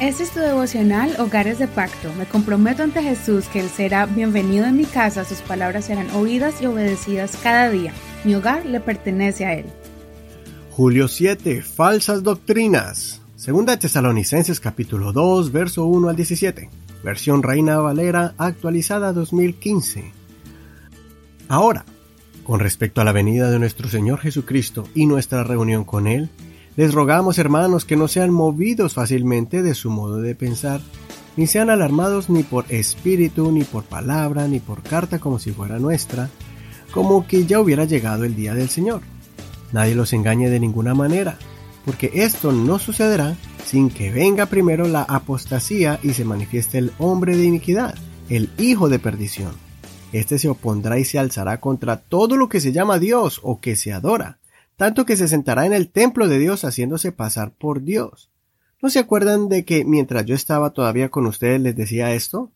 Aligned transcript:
Este 0.00 0.22
es 0.22 0.30
tu 0.30 0.40
devocional 0.40 1.14
Hogares 1.18 1.58
de 1.58 1.68
Pacto. 1.68 2.10
Me 2.14 2.24
comprometo 2.24 2.82
ante 2.82 3.02
Jesús 3.02 3.44
que 3.48 3.60
Él 3.60 3.68
será 3.68 4.06
bienvenido 4.06 4.64
en 4.64 4.78
mi 4.78 4.86
casa, 4.86 5.26
sus 5.26 5.42
palabras 5.42 5.84
serán 5.84 6.08
oídas 6.12 6.62
y 6.62 6.64
obedecidas 6.64 7.36
cada 7.42 7.68
día. 7.68 7.92
Mi 8.24 8.34
hogar 8.34 8.64
le 8.64 8.80
pertenece 8.80 9.44
a 9.44 9.52
Él. 9.52 9.66
Julio 10.70 11.06
7. 11.06 11.60
Falsas 11.60 12.22
doctrinas. 12.22 13.20
Segunda 13.36 13.78
Tesalonicenses 13.78 14.58
capítulo 14.58 15.12
2, 15.12 15.52
verso 15.52 15.84
1 15.84 16.08
al 16.08 16.16
17. 16.16 16.70
Versión 17.04 17.42
Reina 17.42 17.78
Valera 17.78 18.32
actualizada 18.38 19.12
2015. 19.12 20.12
Ahora, 21.48 21.84
con 22.44 22.58
respecto 22.58 23.02
a 23.02 23.04
la 23.04 23.12
venida 23.12 23.50
de 23.50 23.58
nuestro 23.58 23.90
Señor 23.90 24.20
Jesucristo 24.20 24.88
y 24.94 25.04
nuestra 25.04 25.44
reunión 25.44 25.84
con 25.84 26.06
Él, 26.06 26.30
les 26.80 26.94
rogamos, 26.94 27.38
hermanos, 27.38 27.84
que 27.84 27.94
no 27.94 28.08
sean 28.08 28.30
movidos 28.30 28.94
fácilmente 28.94 29.62
de 29.62 29.74
su 29.74 29.90
modo 29.90 30.16
de 30.16 30.34
pensar, 30.34 30.80
ni 31.36 31.46
sean 31.46 31.68
alarmados 31.68 32.30
ni 32.30 32.42
por 32.42 32.64
espíritu, 32.70 33.52
ni 33.52 33.64
por 33.64 33.84
palabra, 33.84 34.48
ni 34.48 34.60
por 34.60 34.82
carta 34.82 35.18
como 35.18 35.38
si 35.38 35.50
fuera 35.50 35.78
nuestra, 35.78 36.30
como 36.90 37.26
que 37.26 37.44
ya 37.44 37.60
hubiera 37.60 37.84
llegado 37.84 38.24
el 38.24 38.34
día 38.34 38.54
del 38.54 38.70
Señor. 38.70 39.02
Nadie 39.72 39.94
los 39.94 40.14
engañe 40.14 40.48
de 40.48 40.58
ninguna 40.58 40.94
manera, 40.94 41.36
porque 41.84 42.12
esto 42.14 42.50
no 42.50 42.78
sucederá 42.78 43.36
sin 43.66 43.90
que 43.90 44.10
venga 44.10 44.46
primero 44.46 44.88
la 44.88 45.02
apostasía 45.02 46.00
y 46.02 46.14
se 46.14 46.24
manifieste 46.24 46.78
el 46.78 46.92
hombre 46.96 47.36
de 47.36 47.44
iniquidad, 47.44 47.94
el 48.30 48.48
hijo 48.56 48.88
de 48.88 48.98
perdición. 48.98 49.52
Este 50.14 50.38
se 50.38 50.48
opondrá 50.48 50.98
y 50.98 51.04
se 51.04 51.18
alzará 51.18 51.60
contra 51.60 51.98
todo 51.98 52.38
lo 52.38 52.48
que 52.48 52.58
se 52.58 52.72
llama 52.72 52.98
Dios 52.98 53.38
o 53.42 53.60
que 53.60 53.76
se 53.76 53.92
adora, 53.92 54.39
tanto 54.80 55.04
que 55.04 55.18
se 55.18 55.28
sentará 55.28 55.66
en 55.66 55.74
el 55.74 55.90
templo 55.90 56.26
de 56.26 56.38
Dios 56.38 56.64
haciéndose 56.64 57.12
pasar 57.12 57.52
por 57.52 57.82
Dios. 57.82 58.30
¿No 58.80 58.88
se 58.88 58.98
acuerdan 58.98 59.50
de 59.50 59.66
que 59.66 59.84
mientras 59.84 60.24
yo 60.24 60.34
estaba 60.34 60.70
todavía 60.70 61.10
con 61.10 61.26
ustedes 61.26 61.60
les 61.60 61.76
decía 61.76 62.14
esto? 62.14 62.50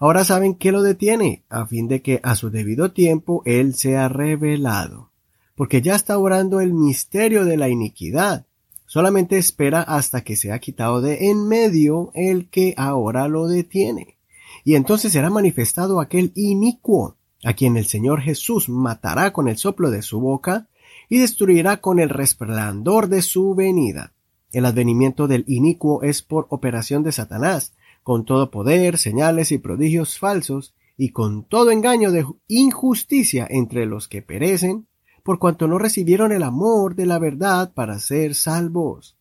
Ahora 0.00 0.22
saben 0.24 0.54
qué 0.54 0.70
lo 0.70 0.82
detiene, 0.82 1.42
a 1.48 1.64
fin 1.64 1.88
de 1.88 2.02
que 2.02 2.20
a 2.22 2.36
su 2.36 2.50
debido 2.50 2.92
tiempo 2.92 3.40
Él 3.46 3.74
sea 3.74 4.10
revelado, 4.10 5.12
porque 5.54 5.80
ya 5.80 5.94
está 5.94 6.18
orando 6.18 6.60
el 6.60 6.74
misterio 6.74 7.46
de 7.46 7.56
la 7.56 7.70
iniquidad. 7.70 8.44
Solamente 8.84 9.38
espera 9.38 9.80
hasta 9.80 10.20
que 10.20 10.36
sea 10.36 10.58
quitado 10.58 11.00
de 11.00 11.30
en 11.30 11.48
medio 11.48 12.10
el 12.12 12.50
que 12.50 12.74
ahora 12.76 13.28
lo 13.28 13.48
detiene. 13.48 14.18
Y 14.62 14.74
entonces 14.74 15.10
será 15.10 15.30
manifestado 15.30 16.00
aquel 16.02 16.32
inicuo, 16.34 17.16
a 17.44 17.54
quien 17.54 17.78
el 17.78 17.86
Señor 17.86 18.20
Jesús 18.20 18.68
matará 18.68 19.32
con 19.32 19.48
el 19.48 19.56
soplo 19.56 19.90
de 19.90 20.02
su 20.02 20.20
boca, 20.20 20.66
y 21.10 21.18
destruirá 21.18 21.82
con 21.82 21.98
el 21.98 22.08
resplandor 22.08 23.08
de 23.08 23.20
su 23.20 23.54
venida. 23.54 24.14
El 24.52 24.64
advenimiento 24.64 25.28
del 25.28 25.44
inicuo 25.46 26.02
es 26.02 26.22
por 26.22 26.46
operación 26.48 27.02
de 27.02 27.12
Satanás, 27.12 27.74
con 28.02 28.24
todo 28.24 28.50
poder, 28.50 28.96
señales 28.96 29.52
y 29.52 29.58
prodigios 29.58 30.18
falsos, 30.18 30.74
y 30.96 31.10
con 31.10 31.44
todo 31.44 31.72
engaño 31.72 32.12
de 32.12 32.24
injusticia 32.46 33.46
entre 33.50 33.86
los 33.86 34.06
que 34.06 34.22
perecen, 34.22 34.86
por 35.22 35.38
cuanto 35.38 35.66
no 35.66 35.78
recibieron 35.78 36.32
el 36.32 36.42
amor 36.42 36.94
de 36.94 37.06
la 37.06 37.18
verdad 37.18 37.72
para 37.74 37.98
ser 37.98 38.34
salvos. 38.34 39.16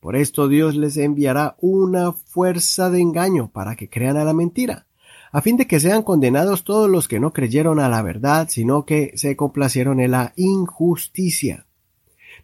Por 0.00 0.14
esto 0.14 0.46
Dios 0.46 0.76
les 0.76 0.96
enviará 0.96 1.56
una 1.60 2.12
fuerza 2.12 2.88
de 2.90 3.00
engaño 3.00 3.50
para 3.50 3.76
que 3.76 3.88
crean 3.88 4.16
a 4.16 4.24
la 4.24 4.32
mentira, 4.32 4.86
a 5.32 5.42
fin 5.42 5.56
de 5.56 5.66
que 5.66 5.80
sean 5.80 6.02
condenados 6.02 6.64
todos 6.64 6.88
los 6.88 7.08
que 7.08 7.20
no 7.20 7.32
creyeron 7.32 7.80
a 7.80 7.88
la 7.88 8.02
verdad, 8.02 8.48
sino 8.50 8.84
que 8.84 9.12
se 9.16 9.36
complacieron 9.36 10.00
en 10.00 10.12
la 10.12 10.32
injusticia. 10.36 11.66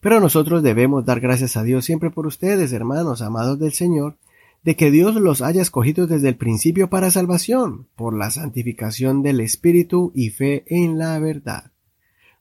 Pero 0.00 0.20
nosotros 0.20 0.62
debemos 0.62 1.04
dar 1.04 1.20
gracias 1.20 1.56
a 1.56 1.62
Dios 1.62 1.84
siempre 1.84 2.10
por 2.10 2.26
ustedes, 2.26 2.72
hermanos 2.72 3.22
amados 3.22 3.58
del 3.58 3.72
Señor, 3.72 4.16
de 4.62 4.76
que 4.76 4.90
Dios 4.90 5.14
los 5.16 5.42
haya 5.42 5.62
escogido 5.62 6.06
desde 6.06 6.28
el 6.28 6.36
principio 6.36 6.88
para 6.88 7.10
salvación, 7.10 7.88
por 7.96 8.14
la 8.14 8.30
santificación 8.30 9.22
del 9.22 9.40
Espíritu 9.40 10.12
y 10.14 10.30
fe 10.30 10.64
en 10.66 10.98
la 10.98 11.18
verdad. 11.18 11.72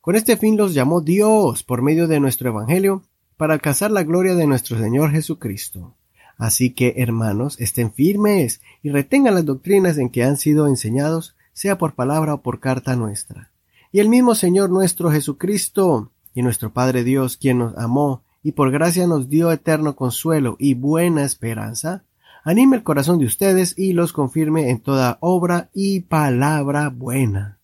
Con 0.02 0.16
este 0.16 0.38
fin 0.38 0.58
los 0.58 0.74
llamó 0.74 1.02
Dios 1.02 1.64
por 1.64 1.82
medio 1.82 2.08
de 2.08 2.20
nuestro 2.20 2.50
Evangelio, 2.50 3.04
para 3.38 3.54
alcanzar 3.54 3.92
la 3.92 4.04
gloria 4.04 4.36
de 4.36 4.46
nuestro 4.46 4.78
Señor 4.78 5.12
Jesucristo. 5.12 5.96
Así 6.42 6.72
que, 6.72 6.96
hermanos, 6.98 7.56
estén 7.60 7.94
firmes 7.94 8.62
y 8.82 8.90
retengan 8.90 9.36
las 9.36 9.46
doctrinas 9.46 10.00
en 10.00 10.10
que 10.10 10.24
han 10.24 10.38
sido 10.38 10.68
enseñados, 10.68 11.36
sea 11.54 11.78
por 11.78 11.94
palabra 11.94 12.34
o 12.34 12.42
por 12.42 12.60
carta 12.60 12.96
nuestra. 12.96 13.52
Y 13.92 14.00
el 14.00 14.10
mismo 14.10 14.34
Señor 14.34 14.72
nuestro 14.72 15.12
Jesucristo 15.12 16.10
y 16.34 16.42
nuestro 16.42 16.74
Padre 16.74 17.04
Dios, 17.04 17.38
quien 17.38 17.60
nos 17.60 17.78
amó 17.78 18.24
y 18.42 18.54
por 18.54 18.72
gracia 18.72 19.06
nos 19.06 19.30
dio 19.30 19.52
eterno 19.52 19.96
consuelo 19.96 20.56
y 20.58 20.74
buena 20.74 21.26
esperanza, 21.26 22.06
anime 22.44 22.78
el 22.78 22.84
corazón 22.84 23.20
de 23.20 23.26
ustedes 23.26 23.78
y 23.78 23.94
los 23.94 24.12
confirme 24.12 24.72
en 24.72 24.80
toda 24.80 25.20
obra 25.22 25.70
y 25.76 26.00
palabra 26.00 26.90
buena. 26.90 27.60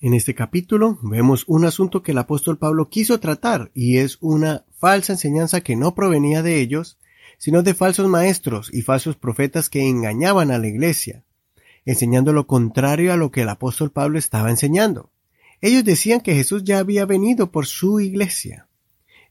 En 0.00 0.14
este 0.14 0.34
capítulo 0.34 0.98
vemos 1.02 1.44
un 1.46 1.64
asunto 1.64 2.02
que 2.02 2.10
el 2.10 2.18
apóstol 2.18 2.58
Pablo 2.58 2.88
quiso 2.88 3.20
tratar 3.20 3.70
y 3.72 3.98
es 3.98 4.18
una 4.20 4.64
falsa 4.78 5.12
enseñanza 5.12 5.60
que 5.60 5.76
no 5.76 5.94
provenía 5.94 6.42
de 6.42 6.60
ellos, 6.60 6.98
sino 7.38 7.62
de 7.62 7.72
falsos 7.72 8.08
maestros 8.08 8.68
y 8.72 8.82
falsos 8.82 9.16
profetas 9.16 9.70
que 9.70 9.88
engañaban 9.88 10.50
a 10.50 10.58
la 10.58 10.66
iglesia, 10.66 11.24
enseñando 11.86 12.32
lo 12.32 12.46
contrario 12.46 13.12
a 13.12 13.16
lo 13.16 13.30
que 13.30 13.42
el 13.42 13.48
apóstol 13.48 13.90
Pablo 13.90 14.18
estaba 14.18 14.50
enseñando. 14.50 15.10
Ellos 15.60 15.84
decían 15.84 16.20
que 16.20 16.34
Jesús 16.34 16.64
ya 16.64 16.78
había 16.78 17.06
venido 17.06 17.50
por 17.50 17.66
su 17.66 18.00
iglesia. 18.00 18.68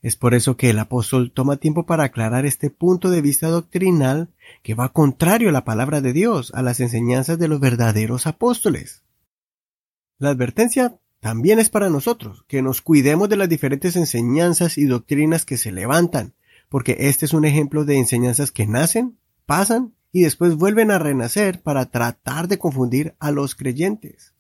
Es 0.02 0.16
por 0.16 0.34
eso 0.34 0.58
que 0.58 0.70
el 0.70 0.80
apóstol 0.80 1.32
toma 1.32 1.58
tiempo 1.58 1.86
para 1.86 2.06
aclarar 2.06 2.46
este 2.46 2.70
punto 2.70 3.10
de 3.10 3.22
vista 3.22 3.50
doctrinal 3.50 4.30
que 4.64 4.74
va 4.74 4.94
contrario 4.94 5.50
a 5.50 5.52
la 5.52 5.66
palabra 5.66 6.02
de 6.02 6.14
Dios, 6.14 6.52
a 6.54 6.62
las 6.62 6.80
enseñanzas 6.80 7.40
de 7.40 7.48
los 7.48 7.60
verdaderos 7.60 8.28
apóstoles. 8.28 9.04
La 10.20 10.30
advertencia 10.30 11.00
también 11.20 11.60
es 11.60 11.70
para 11.70 11.90
nosotros, 11.90 12.46
que 12.48 12.62
nos 12.62 12.82
cuidemos 12.82 13.28
de 13.28 13.38
las 13.38 13.50
diferentes 13.50 13.96
enseñanzas 13.96 14.78
y 14.78 14.86
doctrinas 14.86 15.46
que 15.46 15.58
se 15.58 15.72
levantan, 15.72 16.34
porque 16.70 16.96
este 17.00 17.26
es 17.26 17.34
un 17.34 17.46
ejemplo 17.46 17.86
de 17.86 17.98
enseñanzas 17.98 18.52
que 18.52 18.68
nacen, 18.68 19.18
pasan 19.46 19.94
y 20.12 20.22
después 20.22 20.56
vuelven 20.56 20.92
a 20.92 21.00
renacer 21.00 21.62
para 21.62 21.90
tratar 21.90 22.48
de 22.48 22.58
confundir 22.58 23.16
a 23.20 23.32
los 23.32 23.56
creyentes. 23.56 24.34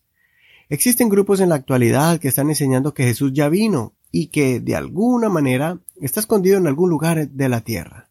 Existen 0.69 1.07
grupos 1.07 1.39
en 1.39 1.49
la 1.49 1.55
actualidad 1.55 2.19
que 2.19 2.27
están 2.27 2.49
enseñando 2.49 2.93
que 2.93 3.03
Jesús 3.03 3.31
ya 3.33 3.47
vino 3.47 3.93
y 4.11 4.27
que 4.27 4.59
de 4.59 4.75
alguna 4.75 5.29
manera 5.29 5.79
está 6.01 6.19
escondido 6.19 6.57
en 6.57 6.67
algún 6.67 6.89
lugar 6.89 7.29
de 7.29 7.49
la 7.49 7.61
tierra. 7.61 8.09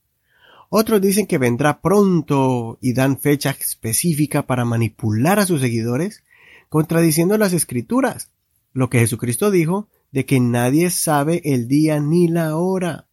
Otros 0.69 1.01
dicen 1.01 1.27
que 1.27 1.39
vendrá 1.39 1.81
pronto 1.81 2.79
y 2.81 2.93
dan 2.93 3.19
fecha 3.19 3.51
específica 3.51 4.47
para 4.47 4.65
manipular 4.65 5.39
a 5.39 5.47
sus 5.47 5.61
seguidores, 5.61 6.25
contradiciendo 6.69 7.39
las 7.39 7.53
escrituras, 7.53 8.31
lo 8.73 8.91
que 8.91 8.99
Jesucristo 8.99 9.51
dijo 9.51 9.89
de 10.11 10.25
que 10.25 10.41
nadie 10.41 10.91
sabe 10.91 11.41
el 11.45 11.69
día 11.69 12.01
ni 12.01 12.29
la 12.29 12.57
hora. 12.57 13.07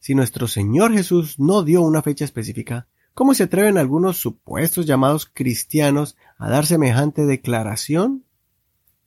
Si 0.00 0.14
nuestro 0.14 0.48
Señor 0.48 0.94
Jesús 0.94 1.38
no 1.38 1.62
dio 1.62 1.82
una 1.82 2.00
fecha 2.00 2.24
específica, 2.24 2.88
¿cómo 3.12 3.34
se 3.34 3.42
atreven 3.42 3.76
algunos 3.76 4.16
supuestos 4.16 4.86
llamados 4.86 5.30
cristianos 5.30 6.16
a 6.38 6.48
dar 6.48 6.64
semejante 6.64 7.26
declaración? 7.26 8.24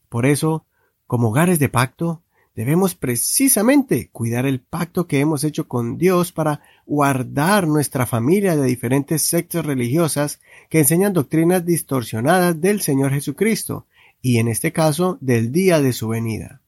Por 0.07 0.27
eso, 0.27 0.67
como 1.07 1.29
hogares 1.29 1.57
de 1.57 1.67
pacto, 1.67 2.21
debemos 2.55 2.93
precisamente 2.93 4.09
cuidar 4.11 4.45
el 4.45 4.59
pacto 4.59 5.07
que 5.07 5.19
hemos 5.19 5.43
hecho 5.43 5.67
con 5.67 5.97
Dios 5.97 6.31
para 6.31 6.61
guardar 6.85 7.67
nuestra 7.67 8.05
familia 8.05 8.55
de 8.55 8.67
diferentes 8.67 9.23
sectas 9.23 9.65
religiosas 9.65 10.41
que 10.69 10.77
enseñan 10.77 11.13
doctrinas 11.13 11.65
distorsionadas 11.65 12.61
del 12.61 12.81
Señor 12.81 13.11
Jesucristo, 13.13 13.87
y 14.21 14.37
en 14.37 14.47
este 14.47 14.71
caso 14.71 15.17
del 15.21 15.51
día 15.51 15.81
de 15.81 15.91
su 15.91 16.07
venida. 16.07 16.62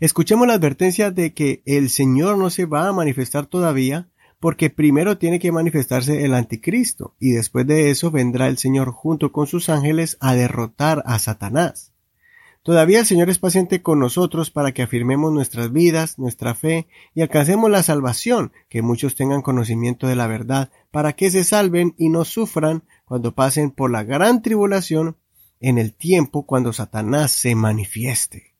Escuchemos 0.00 0.46
la 0.46 0.54
advertencia 0.54 1.10
de 1.10 1.34
que 1.34 1.62
el 1.66 1.90
Señor 1.90 2.38
no 2.38 2.50
se 2.50 2.66
va 2.66 2.88
a 2.88 2.92
manifestar 2.92 3.46
todavía 3.46 4.08
porque 4.40 4.70
primero 4.70 5.18
tiene 5.18 5.40
que 5.40 5.52
manifestarse 5.52 6.24
el 6.24 6.34
anticristo 6.34 7.14
y 7.18 7.30
después 7.30 7.66
de 7.66 7.90
eso 7.90 8.10
vendrá 8.10 8.48
el 8.48 8.58
Señor 8.58 8.92
junto 8.92 9.32
con 9.32 9.46
sus 9.46 9.68
ángeles 9.68 10.16
a 10.20 10.34
derrotar 10.34 11.02
a 11.06 11.18
Satanás. 11.18 11.92
Todavía 12.62 13.00
el 13.00 13.06
Señor 13.06 13.30
es 13.30 13.38
paciente 13.38 13.82
con 13.82 13.98
nosotros 13.98 14.50
para 14.50 14.72
que 14.72 14.82
afirmemos 14.82 15.32
nuestras 15.32 15.72
vidas, 15.72 16.18
nuestra 16.18 16.54
fe 16.54 16.86
y 17.14 17.22
alcancemos 17.22 17.70
la 17.70 17.82
salvación, 17.82 18.52
que 18.68 18.82
muchos 18.82 19.14
tengan 19.14 19.42
conocimiento 19.42 20.06
de 20.06 20.16
la 20.16 20.26
verdad, 20.26 20.70
para 20.90 21.14
que 21.14 21.30
se 21.30 21.44
salven 21.44 21.94
y 21.96 22.10
no 22.10 22.24
sufran 22.24 22.84
cuando 23.06 23.34
pasen 23.34 23.70
por 23.70 23.90
la 23.90 24.04
gran 24.04 24.42
tribulación 24.42 25.16
en 25.60 25.78
el 25.78 25.94
tiempo 25.94 26.44
cuando 26.46 26.72
Satanás 26.72 27.32
se 27.32 27.54
manifieste. 27.54 28.57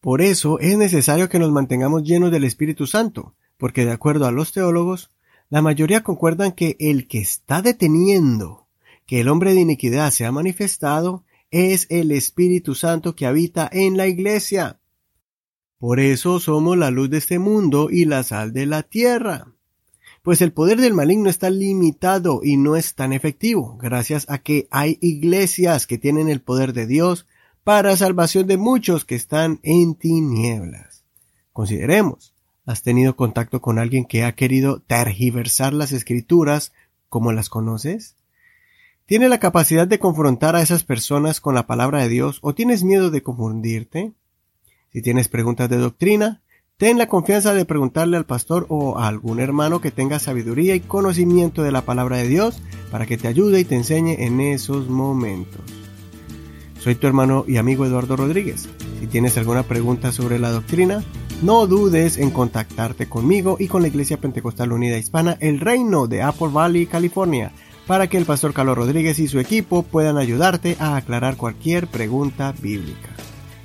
Por 0.00 0.22
eso 0.22 0.58
es 0.60 0.78
necesario 0.78 1.28
que 1.28 1.38
nos 1.38 1.52
mantengamos 1.52 2.04
llenos 2.04 2.30
del 2.30 2.44
Espíritu 2.44 2.86
Santo, 2.86 3.34
porque 3.58 3.84
de 3.84 3.92
acuerdo 3.92 4.26
a 4.26 4.32
los 4.32 4.52
teólogos, 4.52 5.10
la 5.50 5.60
mayoría 5.60 6.02
concuerdan 6.02 6.52
que 6.52 6.76
el 6.78 7.06
que 7.06 7.18
está 7.18 7.60
deteniendo 7.60 8.66
que 9.06 9.20
el 9.20 9.28
hombre 9.28 9.54
de 9.54 9.60
iniquidad 9.60 10.12
se 10.12 10.24
ha 10.24 10.30
manifestado 10.30 11.24
es 11.50 11.88
el 11.90 12.12
Espíritu 12.12 12.76
Santo 12.76 13.16
que 13.16 13.26
habita 13.26 13.68
en 13.72 13.96
la 13.96 14.06
iglesia. 14.06 14.78
Por 15.78 15.98
eso 15.98 16.38
somos 16.38 16.78
la 16.78 16.92
luz 16.92 17.10
de 17.10 17.18
este 17.18 17.40
mundo 17.40 17.88
y 17.90 18.04
la 18.04 18.22
sal 18.22 18.52
de 18.52 18.66
la 18.66 18.84
tierra. 18.84 19.48
pues 20.22 20.42
el 20.42 20.52
poder 20.52 20.80
del 20.80 20.94
maligno 20.94 21.28
está 21.28 21.50
limitado 21.50 22.42
y 22.44 22.56
no 22.56 22.76
es 22.76 22.94
tan 22.94 23.12
efectivo, 23.12 23.78
gracias 23.78 24.26
a 24.28 24.38
que 24.38 24.68
hay 24.70 24.98
iglesias 25.00 25.86
que 25.86 25.98
tienen 25.98 26.28
el 26.28 26.40
poder 26.40 26.72
de 26.72 26.86
Dios 26.86 27.26
para 27.70 27.96
salvación 27.96 28.48
de 28.48 28.56
muchos 28.56 29.04
que 29.04 29.14
están 29.14 29.60
en 29.62 29.94
tinieblas. 29.94 31.04
Consideremos, 31.52 32.34
¿has 32.66 32.82
tenido 32.82 33.14
contacto 33.14 33.60
con 33.60 33.78
alguien 33.78 34.06
que 34.06 34.24
ha 34.24 34.32
querido 34.32 34.80
tergiversar 34.80 35.72
las 35.72 35.92
escrituras 35.92 36.72
como 37.08 37.30
las 37.30 37.48
conoces? 37.48 38.16
¿Tiene 39.06 39.28
la 39.28 39.38
capacidad 39.38 39.86
de 39.86 40.00
confrontar 40.00 40.56
a 40.56 40.62
esas 40.62 40.82
personas 40.82 41.40
con 41.40 41.54
la 41.54 41.68
palabra 41.68 42.00
de 42.00 42.08
Dios 42.08 42.40
o 42.42 42.56
tienes 42.56 42.82
miedo 42.82 43.12
de 43.12 43.22
confundirte? 43.22 44.14
Si 44.92 45.00
tienes 45.00 45.28
preguntas 45.28 45.70
de 45.70 45.76
doctrina, 45.76 46.42
ten 46.76 46.98
la 46.98 47.06
confianza 47.06 47.54
de 47.54 47.66
preguntarle 47.66 48.16
al 48.16 48.26
pastor 48.26 48.66
o 48.68 48.98
a 48.98 49.06
algún 49.06 49.38
hermano 49.38 49.80
que 49.80 49.92
tenga 49.92 50.18
sabiduría 50.18 50.74
y 50.74 50.80
conocimiento 50.80 51.62
de 51.62 51.70
la 51.70 51.82
palabra 51.82 52.16
de 52.16 52.26
Dios 52.26 52.60
para 52.90 53.06
que 53.06 53.16
te 53.16 53.28
ayude 53.28 53.60
y 53.60 53.64
te 53.64 53.76
enseñe 53.76 54.24
en 54.24 54.40
esos 54.40 54.88
momentos. 54.88 55.89
Soy 56.80 56.94
tu 56.94 57.06
hermano 57.06 57.44
y 57.46 57.56
amigo 57.56 57.86
Eduardo 57.86 58.16
Rodríguez. 58.16 58.68
Si 58.98 59.06
tienes 59.06 59.38
alguna 59.38 59.62
pregunta 59.62 60.12
sobre 60.12 60.38
la 60.38 60.50
doctrina, 60.50 61.04
no 61.42 61.66
dudes 61.66 62.18
en 62.18 62.30
contactarte 62.30 63.06
conmigo 63.08 63.56
y 63.60 63.68
con 63.68 63.82
la 63.82 63.88
Iglesia 63.88 64.18
Pentecostal 64.18 64.72
Unida 64.72 64.98
Hispana 64.98 65.36
El 65.40 65.60
Reino 65.60 66.06
de 66.06 66.22
Apple 66.22 66.48
Valley, 66.52 66.86
California 66.86 67.52
para 67.90 68.06
que 68.06 68.18
el 68.18 68.24
pastor 68.24 68.52
Carlos 68.52 68.78
Rodríguez 68.78 69.18
y 69.18 69.26
su 69.26 69.40
equipo 69.40 69.82
puedan 69.82 70.16
ayudarte 70.16 70.76
a 70.78 70.94
aclarar 70.94 71.36
cualquier 71.36 71.88
pregunta 71.88 72.54
bíblica. 72.62 73.08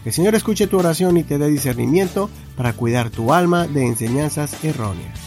Que 0.02 0.10
el 0.10 0.16
Señor 0.16 0.34
escuche 0.34 0.66
tu 0.66 0.80
oración 0.80 1.16
y 1.18 1.24
te 1.24 1.38
dé 1.38 1.48
discernimiento 1.48 2.28
para 2.58 2.74
cuidar 2.74 3.12
tu 3.12 3.34
alma 3.34 3.68
de 3.68 3.86
enseñanzas 3.86 4.64
erróneas. 4.64 5.25